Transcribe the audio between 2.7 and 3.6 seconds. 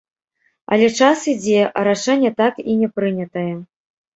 не прынятае.